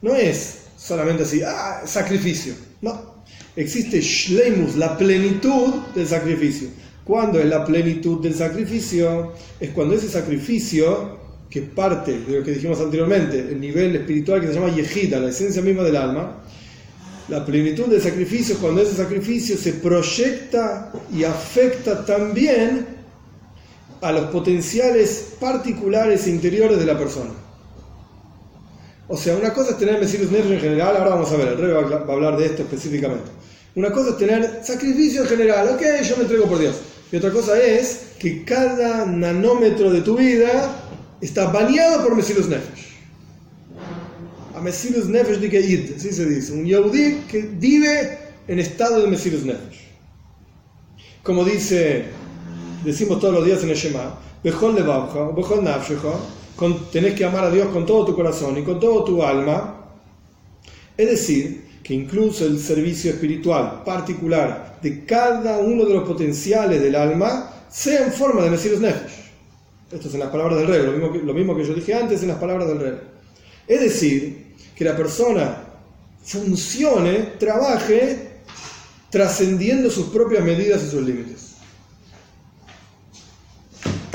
[0.00, 2.54] No es solamente así, ah, sacrificio.
[2.80, 3.12] No.
[3.54, 6.68] Existe Shleimus, la plenitud del sacrificio.
[7.04, 9.32] ¿Cuándo es la plenitud del sacrificio?
[9.60, 14.46] Es cuando ese sacrificio que parte de lo que dijimos anteriormente, el nivel espiritual que
[14.46, 16.42] se llama Yehida, la esencia misma del alma,
[17.28, 22.86] la plenitud del sacrificio, cuando ese sacrificio se proyecta y afecta también
[24.00, 27.41] a los potenciales particulares e interiores de la persona.
[29.12, 31.58] O sea, una cosa es tener Mesirus Nefesh en general, ahora vamos a ver, el
[31.58, 33.30] rey va a hablar de esto específicamente.
[33.74, 36.76] Una cosa es tener sacrificio en general, ok, yo me entrego por Dios.
[37.12, 40.74] Y otra cosa es que cada nanómetro de tu vida
[41.20, 42.94] está bañado por Mesirus Nefesh.
[44.56, 49.08] A Mesirus Nefesh de Id, así se dice, un Yehudi que vive en estado de
[49.08, 49.88] Mesirus Nefesh.
[51.22, 52.06] Como dice,
[52.82, 56.14] decimos todos los días en el Shema, Bejol Levavcha, Bejol Nafshecha,
[56.90, 59.86] tenés que amar a Dios con todo tu corazón y con todo tu alma.
[60.96, 66.94] Es decir, que incluso el servicio espiritual particular de cada uno de los potenciales del
[66.94, 69.22] alma sea en forma de Mesirus Nefesh.
[69.90, 71.94] Esto es en las palabras del rey, lo mismo, que, lo mismo que yo dije
[71.94, 72.94] antes en las palabras del rey.
[73.66, 75.64] Es decir, que la persona
[76.24, 78.30] funcione, trabaje,
[79.10, 81.51] trascendiendo sus propias medidas y sus límites.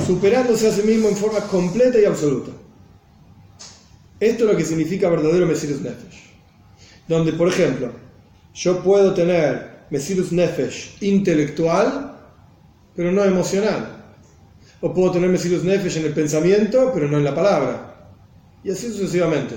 [0.07, 2.51] Superándose a sí mismo en forma completa y absoluta.
[4.21, 6.31] Esto es lo que significa verdadero Mesirus Nefesh.
[7.09, 7.91] Donde, por ejemplo,
[8.53, 12.17] yo puedo tener Mesirus Nefesh intelectual,
[12.95, 14.13] pero no emocional.
[14.79, 18.13] O puedo tener Mesirus Nefesh en el pensamiento, pero no en la palabra.
[18.63, 19.55] Y así sucesivamente.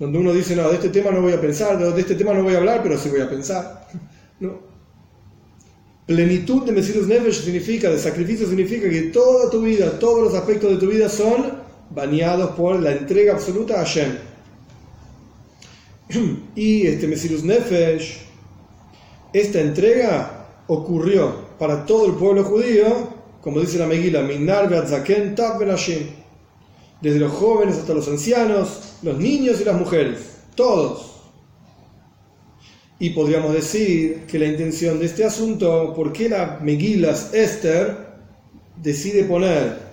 [0.00, 2.42] Donde uno dice, no, de este tema no voy a pensar, de este tema no
[2.42, 3.86] voy a hablar, pero sí voy a pensar.
[4.38, 4.75] No.
[6.06, 10.70] Plenitud de Mesirus Nefesh significa, de sacrificio significa que toda tu vida, todos los aspectos
[10.70, 14.16] de tu vida son bañados por la entrega absoluta a Hashem.
[16.54, 18.18] Y este Mesirus Nefesh,
[19.32, 23.16] esta entrega ocurrió para todo el pueblo judío
[23.46, 24.22] como dice la Megila,
[27.00, 30.18] desde los jóvenes hasta los ancianos, los niños y las mujeres,
[30.56, 31.15] todos.
[32.98, 37.94] Y podríamos decir que la intención de este asunto, ¿por qué la Megilas Esther
[38.82, 39.86] decide poner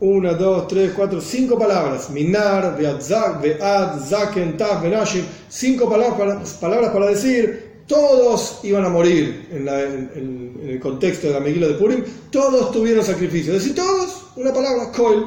[0.00, 2.08] una, dos, tres, cuatro, cinco palabras?
[2.08, 10.60] Minar, Vead, Zaken, Tav, Benashim, cinco palabras, palabras para decir todos iban a morir en,
[10.62, 13.54] el contexto de la Megila de Purim, todos tuvieron sacrificio.
[13.54, 15.26] Es decir, todos, una palabra, Koil.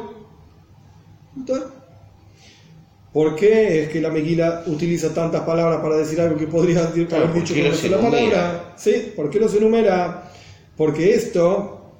[3.13, 6.93] ¿Por qué es que la Megila utiliza tantas palabras para decir algo que podría haber
[7.34, 8.74] dicho con una sola palabra?
[8.78, 9.12] ¿Sí?
[9.15, 10.32] ¿Por qué no se enumera?
[10.78, 11.91] Porque esto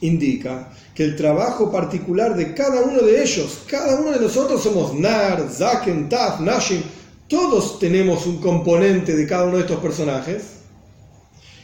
[0.00, 4.94] indica que el trabajo particular de cada uno de ellos, cada uno de nosotros somos
[4.94, 6.82] Nar, Zaken, Taf, Nashim,
[7.28, 10.42] todos tenemos un componente de cada uno de estos personajes.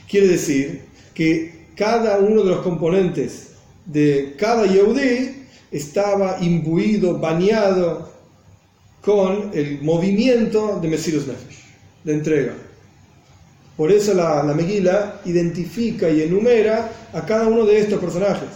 [0.08, 3.48] Quiere decir que cada uno de los componentes
[3.84, 8.15] de cada Yehudi estaba imbuido, bañado
[9.06, 11.62] con el movimiento de Mesirus Nefesh,
[12.02, 12.54] de entrega.
[13.76, 18.48] Por eso la, la identifica y enumera a cada uno de estos personajes,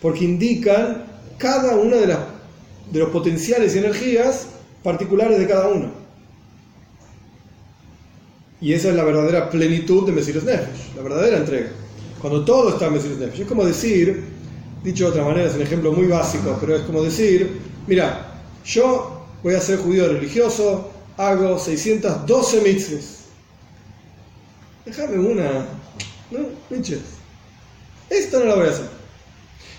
[0.00, 1.06] porque indican
[1.38, 4.46] cada uno de, de los potenciales y energías
[4.84, 5.90] particulares de cada uno.
[8.60, 11.70] Y esa es la verdadera plenitud de Mesirus Nefesh, la verdadera entrega.
[12.20, 13.40] Cuando todo está en Mesirus Nefesh.
[13.40, 14.22] Es como decir,
[14.84, 17.58] dicho de otra manera, es un ejemplo muy básico, pero es como decir,
[17.88, 18.30] mira,
[18.64, 19.13] yo
[19.44, 23.18] voy a ser judío religioso, hago 612 mitzvahs.
[24.86, 25.66] Déjame una,
[26.30, 26.38] ¿no?
[26.68, 27.00] Pinches.
[28.08, 28.86] Esto no lo voy a hacer.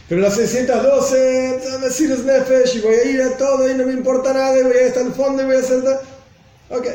[0.07, 4.33] Pero las 612, Mesirus Nefesh, y voy a ir a todo y no me importa
[4.33, 5.83] nada, voy a ir hasta el fondo y voy a hacer...
[6.69, 6.87] Ok.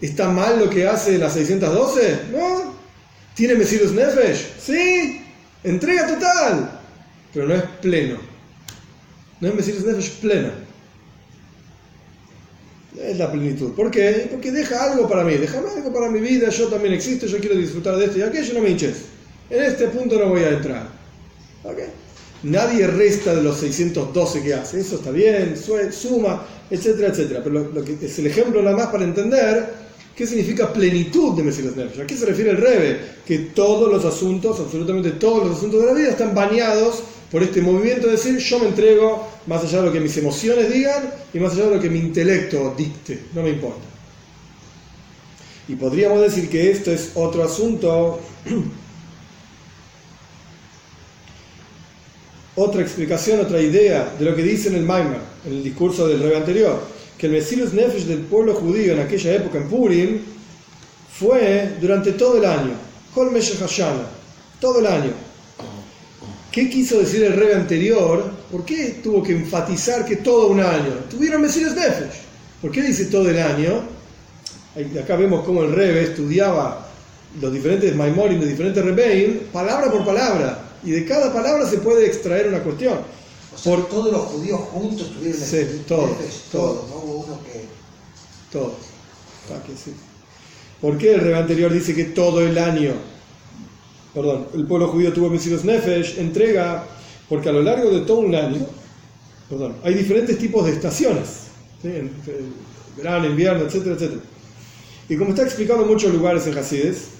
[0.00, 2.20] ¿Está mal lo que hace la 612?
[2.32, 2.74] No.
[3.34, 4.54] ¿Tiene Mesirus Nefesh?
[4.60, 5.24] Sí.
[5.62, 6.80] Entrega total.
[7.32, 8.18] Pero no es pleno.
[9.40, 10.67] No es Mesirus Nefesh pleno.
[13.08, 13.72] Es la plenitud.
[13.72, 14.28] ¿Por qué?
[14.30, 15.34] Porque deja algo para mí.
[15.36, 16.50] Déjame algo para mi vida.
[16.50, 17.26] Yo también existo.
[17.26, 18.54] Yo quiero disfrutar de esto y aquello.
[18.54, 18.96] No me hinches.
[19.48, 20.88] En este punto no voy a entrar.
[21.64, 21.78] ¿Ok?
[22.42, 24.80] Nadie resta de los 612 que hace.
[24.80, 25.54] Eso está bien,
[25.90, 27.40] suma, etcétera, etcétera.
[27.42, 31.76] Pero lo, que es el ejemplo nada más para entender ¿Qué significa plenitud de Mesías
[31.76, 32.00] Nefesh?
[32.00, 32.98] ¿A qué se refiere el Rebe?
[33.24, 37.60] Que todos los asuntos, absolutamente todos los asuntos de la vida están bañados por este
[37.60, 41.38] movimiento de decir yo me entrego más allá de lo que mis emociones digan y
[41.38, 43.82] más allá de lo que mi intelecto dicte, no me importa.
[45.68, 48.20] Y podríamos decir que esto es otro asunto,
[52.56, 56.20] otra explicación, otra idea de lo que dice en el Maimar, en el discurso del
[56.20, 60.20] Rebe anterior que el Mesirus Nefesh del pueblo judío en aquella época en Purim
[61.12, 62.74] fue durante todo el año,
[63.12, 63.36] Kol
[64.60, 65.27] todo el año.
[66.50, 68.30] ¿Qué quiso decir el rey anterior?
[68.50, 70.94] ¿Por qué tuvo que enfatizar que todo un año?
[71.10, 72.22] Tuvieron Mesirus Nefesh.
[72.62, 73.82] ¿Por qué dice todo el año?
[75.02, 76.88] Acá vemos cómo el rey estudiaba
[77.40, 82.06] los diferentes Maimorim de diferentes Rebeim, palabra por palabra, y de cada palabra se puede
[82.06, 82.98] extraer una cuestión.
[83.64, 86.10] Por todos los judíos juntos tuvieron sí, todos,
[86.52, 87.64] todos, no hubo uno que...
[88.52, 88.74] Todos.
[89.50, 89.92] Ah, sí.
[90.80, 92.92] ¿Por qué el rey anterior dice que todo el año,
[94.18, 96.84] perdón, el pueblo judío tuvo Mesías Nefesh, entrega,
[97.28, 98.66] porque a lo largo de todo un año,
[99.48, 101.28] perdón, hay diferentes tipos de estaciones,
[101.80, 101.88] ¿sí?
[102.96, 104.20] verano, invierno, etcétera, etcétera.
[105.08, 107.10] Y como está explicado en muchos lugares en Hasides,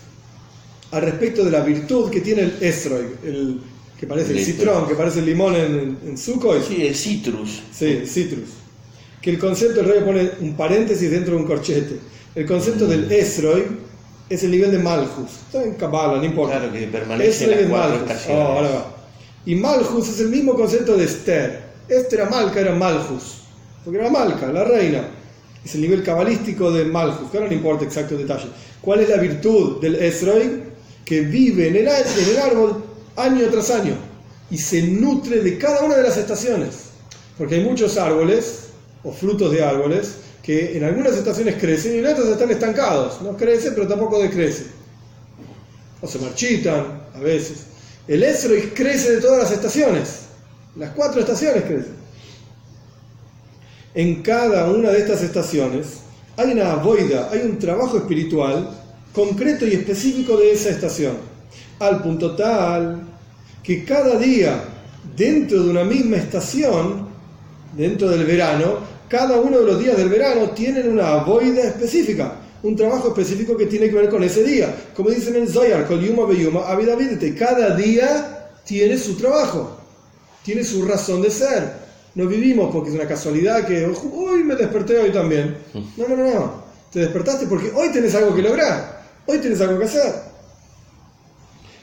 [0.91, 3.61] al respecto de la virtud que tiene el Esrog, el,
[3.99, 6.63] que parece el citrón, que parece el limón en, en Sukhoi.
[6.67, 7.63] Sí, el citrus.
[7.73, 8.49] Sí, citrus.
[9.23, 11.99] Que el concepto, el rey pone un paréntesis dentro de un corchete.
[12.35, 13.13] El concepto del mm.
[14.29, 15.31] Es el nivel de Malchus.
[15.47, 16.59] Está en Kabbalah, no importa.
[16.59, 18.95] Claro, que permanece en las cuatro oh, ahora va.
[19.47, 21.63] Y Malchus es el mismo concepto de Esther.
[21.89, 23.43] Esther era Malca, era Malchus.
[23.85, 25.09] Porque era Malca, la reina.
[25.65, 28.49] Es el nivel cabalístico de Malchus, que ahora no importa exacto detalle.
[28.83, 30.65] ¿Cuál es la virtud del Esroi?
[31.05, 32.85] Que vive en el, en el árbol
[33.17, 33.95] año tras año
[34.51, 36.91] y se nutre de cada una de las estaciones.
[37.37, 38.69] Porque hay muchos árboles
[39.03, 40.17] o frutos de árboles
[40.49, 43.21] que en algunas estaciones crecen y en otras están estancados.
[43.21, 44.69] No crecen, pero tampoco decrecen.
[46.01, 47.67] O se marchitan a veces.
[48.07, 50.21] El Esroi crece de todas las estaciones.
[50.75, 51.93] Las cuatro estaciones crecen.
[53.93, 55.99] En cada una de estas estaciones
[56.39, 58.71] hay una boida, hay un trabajo espiritual
[59.13, 61.19] concreto y específico de esa estación.
[61.79, 63.03] Al punto tal
[63.63, 64.65] que cada día,
[65.15, 67.07] dentro de una misma estación,
[67.77, 72.77] dentro del verano, cada uno de los días del verano tienen una boida específica, un
[72.77, 74.75] trabajo específico que tiene que ver con ese día.
[74.95, 76.63] Como dicen en Zoyar, Yuma Beyuma,
[77.39, 79.79] cada día tiene su trabajo,
[80.45, 81.89] tiene su razón de ser.
[82.15, 85.57] No vivimos porque es una casualidad que hoy me desperté hoy también.
[85.97, 86.69] No, no, no, no.
[86.93, 90.29] Te despertaste porque hoy tienes algo que lograr, hoy tienes algo que hacer.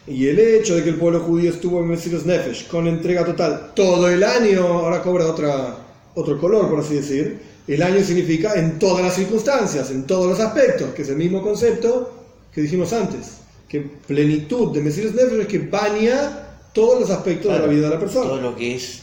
[0.07, 3.71] Y el hecho de que el pueblo judío estuvo en Mesiros Nefesh con entrega total
[3.75, 5.84] todo el año, ahora cobra otra,
[6.15, 7.55] otro color, por así decir.
[7.67, 11.41] El año significa en todas las circunstancias, en todos los aspectos, que es el mismo
[11.41, 12.13] concepto
[12.53, 13.37] que dijimos antes.
[13.67, 17.95] Que plenitud de Mesiros Nefesh es que baña todos los aspectos de la vida de
[17.95, 18.29] la persona.
[18.29, 19.01] Todo lo que es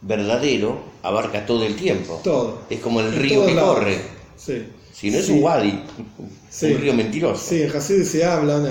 [0.00, 2.20] verdadero abarca todo el tiempo.
[2.24, 2.60] Todo.
[2.70, 3.98] Es como el río que corre.
[4.36, 4.64] Sí.
[4.92, 5.84] Si no es un wadi,
[6.62, 7.44] un río mentiroso.
[7.46, 8.66] Sí, en Hasid se habla, en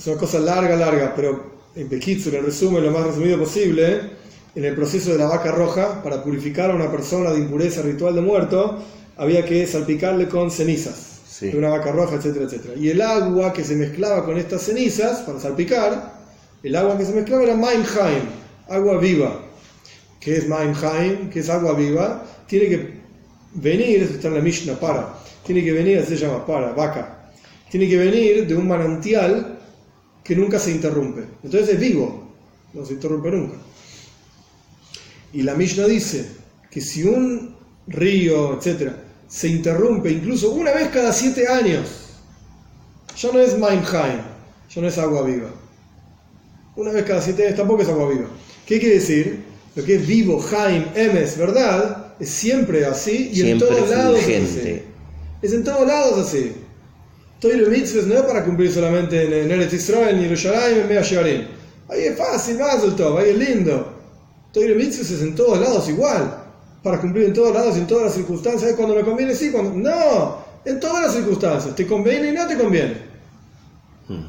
[0.00, 4.00] es una cosa larga, larga, pero en Bekitsu, en resumen, lo más resumido posible,
[4.54, 8.14] en el proceso de la vaca roja, para purificar a una persona de impureza ritual
[8.14, 8.78] de muerto,
[9.16, 11.10] había que salpicarle con cenizas
[11.40, 12.74] de una vaca roja, etcétera, etcétera.
[12.76, 16.20] Y el agua que se mezclaba con estas cenizas, para salpicar,
[16.62, 18.24] el agua que se mezclaba era Maimheim,
[18.68, 19.40] agua viva.
[20.18, 21.30] ¿Qué es Maimheim?
[21.30, 22.24] ¿Qué es agua viva?
[22.46, 23.00] Tiene que
[23.54, 27.30] venir, está en la Mishnah, para, tiene que venir, se llama para, vaca,
[27.70, 29.58] tiene que venir de un manantial
[30.22, 31.24] que nunca se interrumpe.
[31.42, 32.34] Entonces es vivo,
[32.74, 33.56] no se interrumpe nunca.
[35.32, 36.26] Y la Mishnah dice
[36.70, 38.96] que si un río, etcétera,
[39.28, 41.88] se interrumpe incluso una vez cada siete años,
[43.16, 44.20] ya no es Maimheim,
[44.74, 45.50] ya no es agua viva.
[46.76, 48.26] Una vez cada siete años tampoco es agua viva.
[48.66, 49.44] ¿Qué quiere decir?
[49.76, 54.58] Lo que es vivo, Jaim, Emes, verdad, es siempre así y en todos lados es
[54.58, 54.82] así.
[55.42, 56.52] Es en todos lados así.
[57.40, 61.02] Toiro Mitzvah no es para cumplir solamente en, Eretz Israel, en Jerusalén, en Mea.
[61.88, 63.99] Ahí es fácil, Mazel Tov, ahí es lindo.
[64.52, 66.44] Toiro Mitzvah es en todos lados igual.
[66.82, 68.72] Para cumplir en todos lados, en todas las circunstancias.
[68.74, 69.72] Cuando me conviene, sí, cuando.
[69.72, 71.74] No, en todas las circunstancias.
[71.74, 72.96] Te conviene y no te conviene.
[74.08, 74.26] Hmm.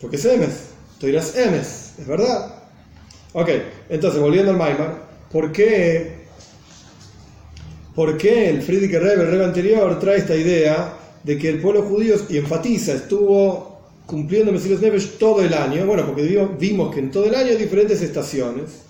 [0.00, 0.70] Porque es Emes.
[0.98, 2.60] Toiras Emes, es verdad.
[3.32, 3.48] Ok,
[3.88, 6.26] entonces volviendo al Maimar, ¿por qué,
[7.94, 11.82] ¿por qué el Friedrich Rebbe, el Rebbe anterior, trae esta idea de que el pueblo
[11.82, 16.22] judío, y enfatiza, estuvo cumpliendo Mesías Neves todo el año, bueno, porque
[16.58, 18.82] vimos que en todo el año hay diferentes estaciones,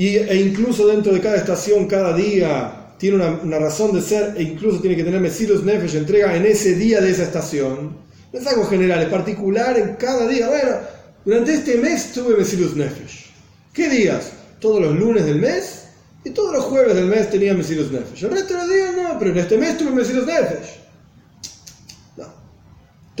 [0.00, 4.42] y, e incluso dentro de cada estación, cada día, tiene una, razón de ser, e
[4.42, 7.98] incluso tiene que tener Mesías Nefesh entrega en ese día de esa estación.
[8.32, 10.48] No es algo general, es particular en cada día.
[10.48, 10.76] Bueno,
[11.24, 13.26] durante este mes tuve Mesías Nefesh.
[13.74, 14.32] ¿Qué días?
[14.58, 15.88] Todos los lunes del mes
[16.24, 18.24] y todos los jueves del mes tenía Mesías Nefesh.
[18.24, 20.80] El resto de los días no, pero en este mes tuve Mesías Nefesh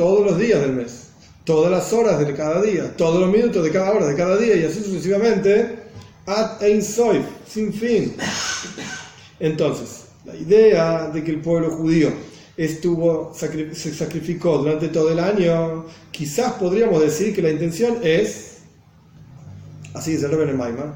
[0.00, 1.08] todos los días del mes,
[1.44, 4.56] todas las horas de cada día, todos los minutos de cada hora de cada día
[4.56, 5.79] y así sucesivamente,
[6.30, 8.14] ad ein soif, sin fin.
[9.40, 12.12] Entonces, la idea de que el pueblo judío
[12.56, 18.58] estuvo, se sacrificó durante todo el año, quizás podríamos decir que la intención es,
[19.94, 20.94] así dice el Rebbe Maimar,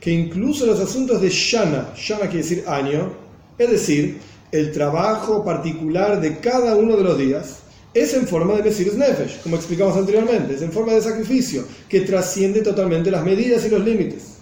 [0.00, 3.12] que incluso los asuntos de Shana, Shana quiere decir año,
[3.58, 4.18] es decir,
[4.52, 7.58] el trabajo particular de cada uno de los días,
[7.92, 12.02] es en forma de Mesirus Nefesh, como explicamos anteriormente, es en forma de sacrificio que
[12.02, 14.39] trasciende totalmente las medidas y los límites.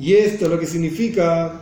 [0.00, 1.60] Y esto lo que significa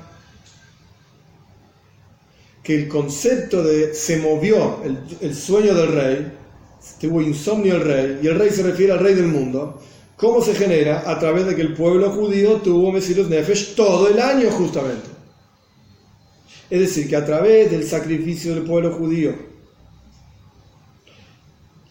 [2.63, 4.83] que el concepto de se movió
[5.21, 6.33] el, sueño del rey,
[7.01, 9.81] tuvo insomnio el rey, y el rey se refiere al rey del mundo,
[10.17, 11.09] ¿cómo se genera?
[11.11, 15.09] A través de que el pueblo judío tuvo Mesirus Nefesh todo el año justamente.
[16.69, 19.35] Es decir, que a través del sacrificio del pueblo judío,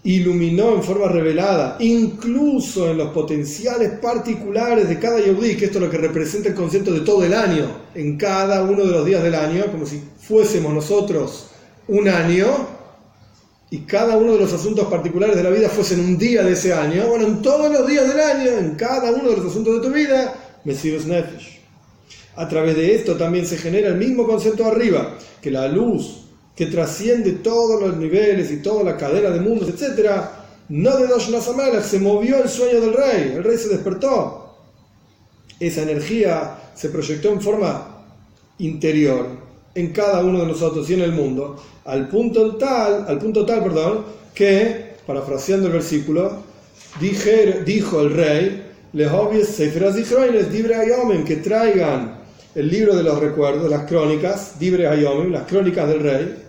[0.05, 5.83] iluminó en forma revelada, incluso en los potenciales particulares de cada Yehudi, que esto es
[5.85, 7.65] lo que representa el concepto de todo el año,
[7.95, 11.47] en cada uno de los días del año, como si fuésemos nosotros
[11.87, 12.45] un año,
[13.71, 16.71] y cada uno de los asuntos particulares de la vida fuesen un día de ese
[16.71, 19.87] año, bueno, en todos los días del año, en cada uno de los asuntos de
[19.87, 21.61] tu vida, Mesías Nefesh.
[22.35, 26.24] A través de esto también se genera el mismo concepto arriba, que la luz
[26.55, 30.09] que trasciende todos los niveles y toda la cadena de mundos, etc.,
[30.69, 31.29] no de Dosh
[31.83, 34.55] se movió el sueño del rey, el rey se despertó.
[35.59, 38.03] Esa energía se proyectó en forma
[38.57, 39.27] interior
[39.75, 43.61] en cada uno de nosotros y en el mundo, al punto tal, al punto tal,
[43.61, 46.37] perdón, que, parafraseando el versículo,
[46.99, 48.63] dijo el rey,
[51.25, 52.21] que traigan
[52.55, 56.44] el libro de los recuerdos, las crónicas, Dibre Hayomim, las crónicas del rey,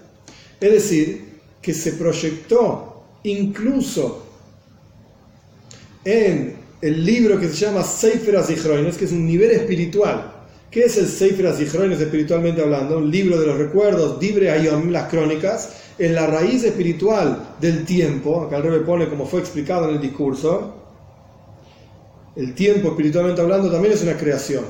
[0.61, 4.25] es decir, que se proyectó incluso
[6.05, 10.33] en el libro que se llama Sefer Azikroines, que es un nivel espiritual.
[10.71, 12.99] ¿Qué es el Sefer Azikroines espiritualmente hablando?
[12.99, 18.43] Un libro de los recuerdos, Dibre Ayom, las crónicas, en la raíz espiritual del tiempo,
[18.43, 20.75] acá el rebe pone como fue explicado en el discurso,
[22.37, 24.65] el tiempo espiritualmente hablando también es una creación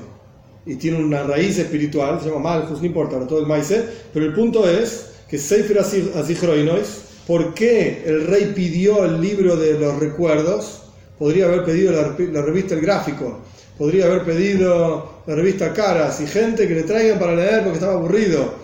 [0.65, 3.75] y tiene una raíz espiritual, se llama Malchus, no importa, todo el maíz,
[4.13, 9.79] pero el punto es que Sefer Azikroinois, ¿por qué el rey pidió el libro de
[9.79, 10.83] los recuerdos?
[11.19, 13.41] Podría haber pedido la, revista El Gráfico,
[13.79, 17.95] podría haber pedido la revista Caras y gente que le traigan para leer porque estaba
[17.95, 18.55] aburrido.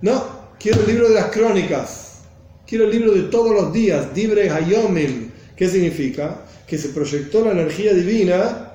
[0.00, 0.24] No,
[0.58, 2.22] quiero el libro de las crónicas,
[2.66, 5.30] quiero el libro de todos los días, Dibre Hayomim.
[5.54, 6.46] ¿Qué significa?
[6.66, 8.66] Que se proyectó la energía divina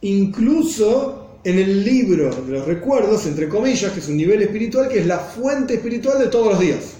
[0.00, 5.00] incluso en el libro de los recuerdos, entre comillas, que es un nivel espiritual, que
[5.00, 6.94] es la fuente espiritual de todos los días.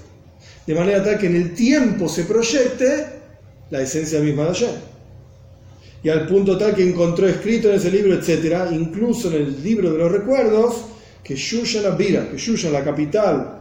[0.67, 3.07] De manera tal que en el tiempo se proyecte
[3.71, 4.71] la esencia misma de Hashem.
[6.03, 9.91] Y al punto tal que encontró escrito en ese libro, etc., incluso en el libro
[9.91, 10.85] de los recuerdos,
[11.25, 13.59] que Shushan Abira, que Shushan, la capital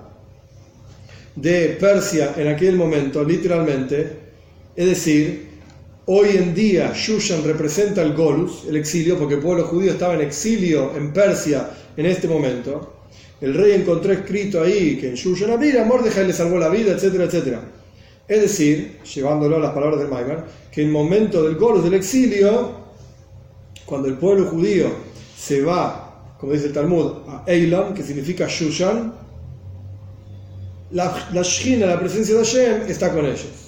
[1.36, 4.20] de Persia en aquel momento, literalmente,
[4.76, 5.47] es decir,
[6.10, 10.22] Hoy en día Shushan representa el Golus, el exilio, porque el pueblo judío estaba en
[10.22, 12.94] exilio en Persia en este momento.
[13.42, 17.26] El rey encontró escrito ahí que en Shushan Abira Mordejai le salvó la vida, etcétera,
[17.26, 17.62] etcétera.
[18.26, 21.96] Es decir, llevándolo a las palabras del Maimar, que en el momento del Golus del
[21.96, 22.72] exilio,
[23.86, 24.90] cuando el pueblo judío
[25.38, 29.14] se va, como dice el Talmud, a Eilam, que significa Shushan,
[30.92, 31.42] la, la
[31.86, 33.67] la presencia de Hashem, está con ellos.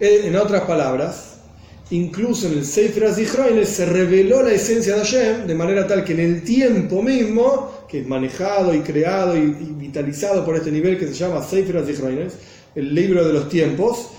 [0.00, 1.38] En otras palabras,
[1.90, 6.12] incluso en el Sefer HaZichroin se reveló la esencia de Hashem de manera tal que
[6.12, 11.08] en el tiempo mismo, que es manejado y creado y, vitalizado por este nivel que
[11.08, 12.28] se llama Sefer HaZichroin,
[12.76, 14.10] el libro de los tiempos,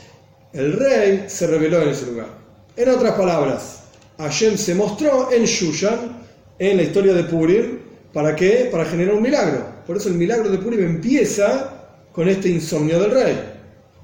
[0.52, 2.28] el rey se reveló en ese lugar.
[2.76, 3.84] En otras palabras,
[4.18, 6.24] Hashem se mostró en Shushan,
[6.60, 7.80] en la historia de Purim,
[8.12, 8.68] ¿para qué?
[8.70, 9.66] Para generar un milagro.
[9.88, 13.59] Por eso el milagro de Purim empieza con este insomnio del rey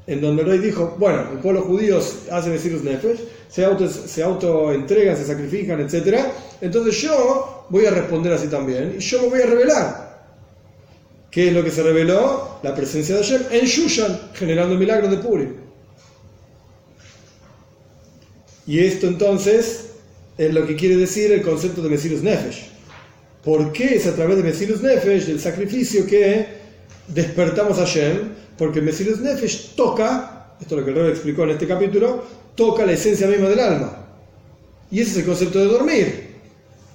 [0.08, 2.00] en donde el rey dijo, bueno, el pueblo judío
[2.32, 6.26] hace Mesirus Nefesh, se auto, se auto entregan, se sacrifican, etc.
[6.62, 10.06] Entonces yo voy a responder así también y yo me voy a revelar.
[11.32, 12.60] ¿Qué es lo que se reveló?
[12.64, 15.54] La presencia de Hashem en Shushan, generando milagros de Purim.
[18.68, 19.92] Y esto entonces
[20.38, 22.70] es lo que quiere decir el concepto de Mesirus Nefesh.
[23.44, 26.48] ¿Por qué es a través de Mesirus Nefesh, del sacrificio, que
[27.08, 28.45] despertamos a Hashem?
[28.58, 32.24] Porque Mesirus Nefesh toca, esto es lo que el rey explicó en este capítulo,
[32.56, 33.98] toca la esencia misma del alma.
[34.92, 36.36] Y ese es el concepto de dormir,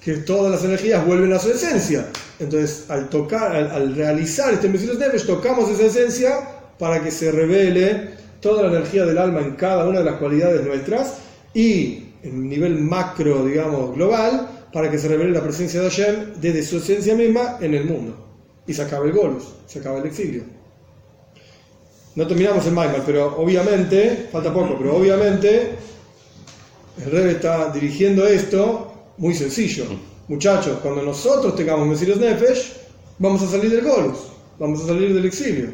[0.01, 2.07] que todas las energías vuelven a su esencia.
[2.39, 6.41] Entonces, al tocar, al, realizar este Mesirus Nefesh, tocamos esa esencia
[6.79, 10.65] para que se revele toda la energía del alma en cada una de las cualidades
[10.65, 11.17] nuestras
[11.53, 16.63] y en nivel macro, digamos, global, para que se revele la presencia de Hashem desde
[16.63, 18.29] su esencia misma en el mundo.
[18.67, 20.60] Y se acaba el golus, se acaba el exilio
[22.21, 25.71] no terminamos en Maimar, pero obviamente, falta poco, pero obviamente
[27.03, 29.87] el rey está dirigiendo esto muy sencillo.
[30.29, 32.75] Muchachos, cuando nosotros tengamos Mesías Nefesh,
[33.19, 34.19] vamos a salir del Golus,
[34.59, 35.71] vamos a salir del exilio.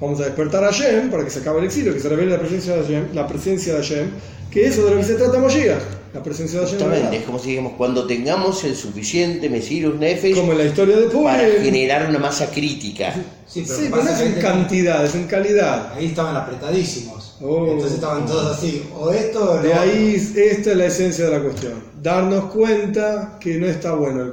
[0.00, 2.38] Vamos a despertar a Hashem para que se acabe el exilio, que se revele la
[2.38, 4.10] presencia de Hashem, la presencia de Hashem
[4.50, 5.82] que eso de lo que se trata Moshiach
[6.14, 10.52] la presencia de Justamente, es como si digamos, cuando tengamos el suficiente Mesirus Nefesh como
[10.52, 13.14] en la historia de para generar una masa crítica.
[13.46, 15.92] Sí, pero, no es en cantidad, es en calidad.
[15.92, 17.36] Ahí estaban apretadísimos.
[17.42, 17.66] Oh.
[17.66, 21.42] Entonces estaban todos así, o esto o De ahí, esta es la esencia de la
[21.42, 21.74] cuestión.
[22.02, 24.30] Darnos cuenta que no está bueno el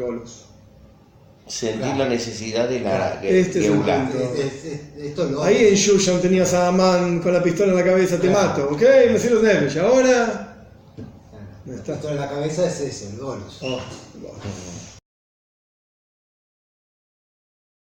[1.61, 1.79] golus.
[1.79, 3.77] Sentir la necesidad de la este es el
[5.13, 5.43] punto.
[5.43, 8.81] Ahí en Shushan tenías a Amán con la pistola en la cabeza, te mato, ¿ok?
[9.11, 10.53] Mesirus Nefesh, ahora
[11.65, 12.11] está.
[12.11, 13.59] en la cabeza es ese, el golos.
[13.61, 13.79] Oh,